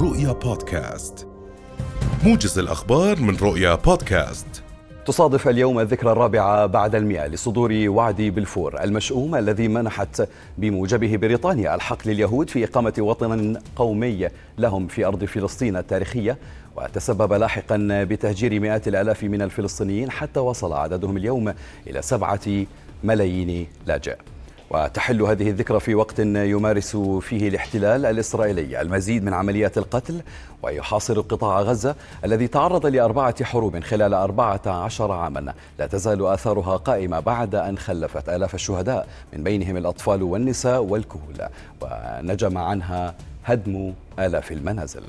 رؤيا 0.00 0.32
بودكاست. 0.32 1.26
موجز 2.24 2.58
الأخبار 2.58 3.20
من 3.20 3.36
رؤيا 3.36 3.74
بودكاست. 3.74 4.46
تصادف 5.06 5.48
اليوم 5.48 5.80
الذكرى 5.80 6.12
الرابعة 6.12 6.66
بعد 6.66 6.94
المئة 6.94 7.26
لصدور 7.26 7.72
وعد 7.86 8.16
بلفور 8.22 8.82
المشؤوم 8.82 9.34
الذي 9.34 9.68
منحت 9.68 10.28
بموجبه 10.58 11.16
بريطانيا 11.16 11.74
الحق 11.74 12.08
لليهود 12.08 12.50
في 12.50 12.64
إقامة 12.64 12.94
وطن 12.98 13.56
قومي 13.76 14.28
لهم 14.58 14.86
في 14.86 15.04
أرض 15.04 15.24
فلسطين 15.24 15.76
التاريخية. 15.76 16.38
وتسبب 16.76 17.32
لاحقا 17.32 18.04
بتهجير 18.04 18.60
مئات 18.60 18.88
الآلاف 18.88 19.24
من 19.24 19.42
الفلسطينيين 19.42 20.10
حتى 20.10 20.40
وصل 20.40 20.72
عددهم 20.72 21.16
اليوم 21.16 21.54
إلى 21.86 22.02
سبعة 22.02 22.64
ملايين 23.04 23.66
لاجئ. 23.86 24.16
وتحل 24.70 25.22
هذه 25.22 25.50
الذكرى 25.50 25.80
في 25.80 25.94
وقت 25.94 26.18
يمارس 26.18 26.96
فيه 26.96 27.48
الاحتلال 27.48 28.06
الإسرائيلي 28.06 28.80
المزيد 28.80 29.24
من 29.24 29.34
عمليات 29.34 29.78
القتل 29.78 30.20
ويحاصر 30.62 31.20
قطاع 31.20 31.60
غزة 31.60 31.94
الذي 32.24 32.46
تعرض 32.46 32.86
لأربعة 32.86 33.44
حروب 33.44 33.80
خلال 33.80 34.14
أربعة 34.14 34.60
عشر 34.66 35.12
عاما. 35.12 35.54
لا 35.78 35.86
تزال 35.86 36.26
آثارها 36.26 36.76
قائمة 36.76 37.20
بعد 37.20 37.54
أن 37.54 37.78
خلفت 37.78 38.28
آلاف 38.28 38.54
الشهداء 38.54 39.08
من 39.32 39.42
بينهم 39.42 39.76
الأطفال 39.76 40.22
والنساء 40.22 40.82
والكهول. 40.82 41.48
ونجم 41.80 42.58
عنها 42.58 43.14
هدم 43.44 43.92
آلاف 44.18 44.52
المنازل. 44.52 45.02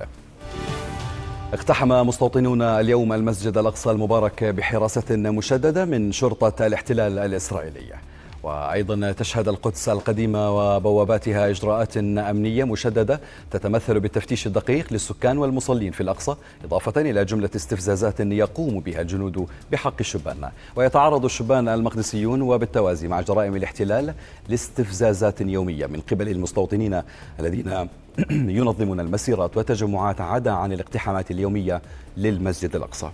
اقتحم 1.54 2.08
مستوطنون 2.08 2.62
اليوم 2.62 3.14
المسجد 3.14 3.58
الأقصى 3.58 3.92
المبارك 3.92 4.44
بحراسة 4.44 5.16
مشددة 5.16 5.86
من 5.86 6.12
شرطة 6.12 6.66
الاحتلال 6.68 7.20
الإسرائيلية 7.20 8.09
وأيضا 8.44 9.12
تشهد 9.12 9.48
القدس 9.48 9.90
القديمة 9.90 10.58
وبواباتها 10.58 11.50
إجراءات 11.50 11.98
أمنية 11.98 12.64
مشددة 12.64 13.20
تتمثل 13.52 14.00
بالتفتيش 14.00 14.48
الدقيق 14.48 14.94
للسكان 14.94 15.38
والمصلين 15.38 15.92
في 15.92 16.02
الأقصى 16.02 16.36
إضافة 16.64 17.02
إلى 17.02 17.26
جملة 17.26 17.50
استفزازات 17.56 18.20
يقوم 18.20 18.80
بها 18.80 19.02
الجنود 19.02 19.48
بحق 19.72 19.96
الشبان. 20.00 20.50
ويتعرض 20.76 21.26
الشبان 21.26 21.68
المقدسيون 21.68 22.42
وبالتوازي 22.42 23.08
مع 23.08 23.22
جرائم 23.22 23.56
الاحتلال 23.56 24.14
لاستفزازات 24.50 25.42
يومية 25.42 25.86
من 25.86 26.00
قبل 26.12 26.30
المستوطنين 26.30 27.02
الذين 27.40 27.88
ينظمون 28.60 29.00
المسيرات 29.00 29.58
وتجمعات 29.58 30.22
عدا 30.22 30.52
عن 30.52 30.74
الاقتحامات 30.74 31.32
اليومية 31.32 31.82
للمسجد 32.18 32.76
الأقصى. 32.76 33.10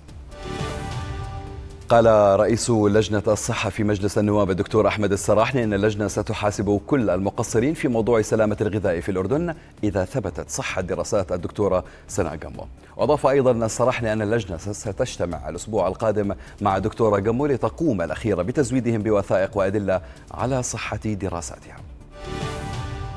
قال 1.89 2.05
رئيس 2.39 2.69
لجنة 2.69 3.23
الصحة 3.27 3.69
في 3.69 3.83
مجلس 3.83 4.17
النواب 4.17 4.49
الدكتور 4.49 4.87
أحمد 4.87 5.11
السراحني 5.11 5.63
أن 5.63 5.73
اللجنة 5.73 6.07
ستحاسب 6.07 6.81
كل 6.87 7.09
المقصرين 7.09 7.73
في 7.73 7.87
موضوع 7.87 8.21
سلامة 8.21 8.57
الغذاء 8.61 8.99
في 8.99 9.09
الأردن 9.09 9.55
إذا 9.83 10.05
ثبتت 10.05 10.49
صحة 10.49 10.81
دراسات 10.81 11.31
الدكتورة 11.31 11.83
سناء 12.07 12.37
قمو 12.37 12.67
وأضاف 12.97 13.27
أيضا 13.27 13.51
السراحني 13.51 14.13
أن 14.13 14.21
اللجنة 14.21 14.57
ستجتمع 14.57 15.49
الأسبوع 15.49 15.87
القادم 15.87 16.35
مع 16.61 16.77
الدكتورة 16.77 17.21
قمو 17.21 17.45
لتقوم 17.45 18.01
الأخيرة 18.01 18.41
بتزويدهم 18.41 19.03
بوثائق 19.03 19.57
وأدلة 19.57 20.01
على 20.31 20.63
صحة 20.63 20.97
دراساتها. 20.97 21.75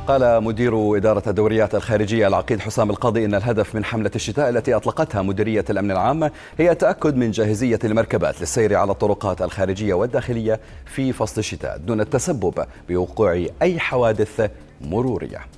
قال 0.09 0.45
مدير 0.45 0.97
إدارة 0.97 1.23
الدوريات 1.27 1.75
الخارجية 1.75 2.27
العقيد 2.27 2.61
حسام 2.61 2.91
القاضي 2.91 3.25
إن 3.25 3.35
الهدف 3.35 3.75
من 3.75 3.85
حملة 3.85 4.11
الشتاء 4.15 4.49
التي 4.49 4.75
أطلقتها 4.75 5.23
مديرية 5.23 5.65
الأمن 5.71 5.91
العام 5.91 6.31
هي 6.59 6.71
التأكد 6.71 7.17
من 7.17 7.31
جاهزية 7.31 7.79
المركبات 7.85 8.41
للسير 8.41 8.77
على 8.77 8.93
الطرقات 8.93 9.43
الخارجية 9.43 9.95
والداخلية 9.95 10.61
في 10.87 11.13
فصل 11.13 11.39
الشتاء 11.39 11.79
دون 11.79 12.01
التسبب 12.01 12.67
بوقوع 12.89 13.47
أي 13.63 13.79
حوادث 13.79 14.51
مرورية. 14.81 15.58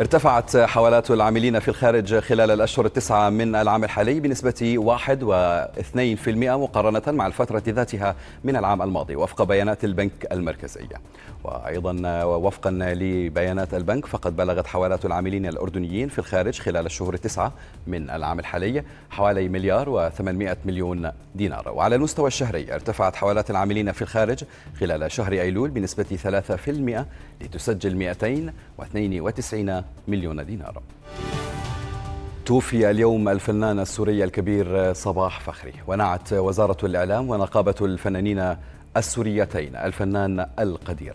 ارتفعت 0.00 0.56
حوالات 0.56 1.10
العاملين 1.10 1.58
في 1.58 1.68
الخارج 1.68 2.18
خلال 2.18 2.50
الأشهر 2.50 2.86
التسعة 2.86 3.30
من 3.30 3.54
العام 3.54 3.84
الحالي 3.84 4.20
بنسبة 4.20 4.74
1 4.78 5.24
و2% 5.24 6.28
مقارنة 6.38 7.02
مع 7.06 7.26
الفترة 7.26 7.62
ذاتها 7.68 8.16
من 8.44 8.56
العام 8.56 8.82
الماضي 8.82 9.16
وفق 9.16 9.42
بيانات 9.42 9.84
البنك 9.84 10.26
المركزي. 10.32 10.88
وأيضا 11.44 12.24
وفقا 12.24 12.70
لبيانات 12.70 13.74
البنك 13.74 14.06
فقد 14.06 14.36
بلغت 14.36 14.66
حوالات 14.66 15.04
العاملين 15.04 15.46
الأردنيين 15.46 16.08
في 16.08 16.18
الخارج 16.18 16.60
خلال 16.60 16.86
الشهور 16.86 17.14
التسعة 17.14 17.52
من 17.86 18.10
العام 18.10 18.38
الحالي 18.38 18.84
حوالي 19.10 19.48
مليار 19.48 20.10
و800 20.10 20.56
مليون 20.66 21.10
دينار. 21.34 21.68
وعلى 21.68 21.94
المستوى 21.94 22.26
الشهري 22.26 22.74
ارتفعت 22.74 23.16
حوالات 23.16 23.50
العاملين 23.50 23.92
في 23.92 24.02
الخارج 24.02 24.44
خلال 24.80 25.12
شهر 25.12 25.32
أيلول 25.32 25.70
بنسبة 25.70 26.18
3% 27.40 27.44
لتسجل 27.44 27.96
292 27.96 29.83
مليون 30.08 30.46
دينار 30.46 30.82
توفي 32.46 32.90
اليوم 32.90 33.28
الفنان 33.28 33.78
السوري 33.78 34.24
الكبير 34.24 34.92
صباح 34.92 35.40
فخري. 35.40 35.72
ونعت 35.86 36.32
وزارة 36.32 36.86
الإعلام 36.86 37.30
ونقابة 37.30 37.74
الفنانين 37.80 38.56
السوريتين 38.96 39.76
الفنان 39.76 40.46
القدير. 40.58 41.14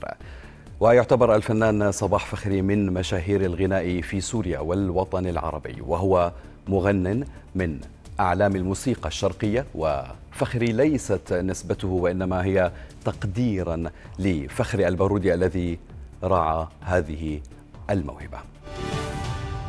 ويعتبر 0.79 1.35
الفنان 1.35 1.91
صباح 1.91 2.25
فخري 2.25 2.61
من 2.61 2.93
مشاهير 2.93 3.41
الغناء 3.41 4.01
في 4.01 4.21
سوريا 4.21 4.59
والوطن 4.59 5.27
العربي 5.27 5.81
وهو 5.81 6.31
مغن 6.67 7.25
من 7.55 7.79
أعلام 8.19 8.55
الموسيقى 8.55 9.07
الشرقية. 9.07 9.65
وفخري 9.75 10.71
ليست 10.71 11.33
نسبته 11.33 11.87
وإنما 11.87 12.43
هي 12.45 12.71
تقديرا 13.05 13.83
لفخر 14.19 14.87
البارودي 14.87 15.33
الذي 15.33 15.79
رعى 16.23 16.67
هذه 16.81 17.41
الموهبة. 17.89 18.37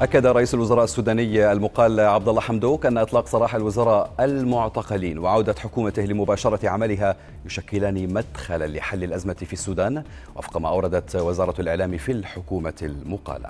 أكد 0.01 0.27
رئيس 0.27 0.55
الوزراء 0.55 0.85
السوداني 0.85 1.53
المقال 1.53 2.01
عبد 2.01 2.29
الله 2.29 2.41
حمدوك 2.41 2.87
أن 2.87 2.99
إطلاق 2.99 3.27
سراح 3.27 3.55
الوزراء 3.55 4.13
المعتقلين 4.21 5.19
وعودة 5.19 5.55
حكومته 5.59 6.03
لمباشرة 6.03 6.69
عملها 6.69 7.17
يشكلان 7.47 8.15
مدخلا 8.15 8.67
لحل 8.67 9.05
الأزمة 9.05 9.35
في 9.35 9.53
السودان 9.53 10.05
وفق 10.37 10.57
ما 10.57 10.69
أوردت 10.69 11.17
وزارة 11.17 11.61
الإعلام 11.61 11.97
في 11.97 12.13
الحكومة 12.13 12.75
المقالة. 12.83 13.49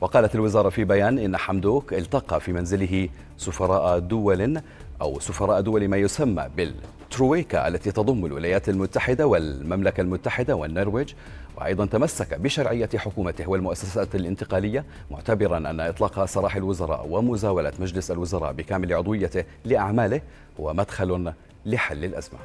وقالت 0.00 0.34
الوزارة 0.34 0.68
في 0.68 0.84
بيان 0.84 1.18
إن 1.18 1.36
حمدوك 1.36 1.94
التقى 1.94 2.40
في 2.40 2.52
منزله 2.52 3.08
سفراء 3.38 3.98
دول 3.98 4.60
أو 5.00 5.20
سفراء 5.20 5.60
دول 5.60 5.88
ما 5.88 5.96
يسمى 5.96 6.46
بالترويكا 6.56 7.68
التي 7.68 7.92
تضم 7.92 8.26
الولايات 8.26 8.68
المتحدة 8.68 9.26
والمملكة 9.26 10.00
المتحدة 10.00 10.56
والنرويج 10.56 11.12
وأيضا 11.56 11.86
تمسك 11.86 12.40
بشرعية 12.40 12.88
حكومته 12.96 13.50
والمؤسسات 13.50 14.14
الانتقالية 14.14 14.84
معتبرا 15.10 15.58
أن 15.58 15.80
إطلاق 15.80 16.24
سراح 16.24 16.56
الوزراء 16.56 17.06
ومزاولة 17.10 17.72
مجلس 17.78 18.10
الوزراء 18.10 18.52
بكامل 18.52 18.94
عضويته 18.94 19.44
لأعماله 19.64 20.20
هو 20.60 20.72
مدخل 20.72 21.32
لحل 21.66 22.04
الأزمة. 22.04 22.38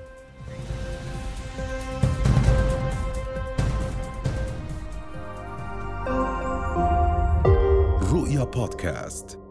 رؤيا 8.13 8.43
بودكاست. 8.43 9.42